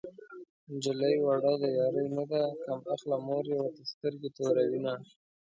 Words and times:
نجلۍ 0.71 1.15
وړه 1.21 1.51
د 1.61 1.63
يارۍ 1.77 2.07
نه 2.17 2.23
ده 2.31 2.41
کم 2.65 2.79
عقله 2.93 3.17
مور 3.27 3.43
يې 3.51 3.57
ورته 3.59 3.83
سترګې 3.93 4.29
توروينه 4.37 4.93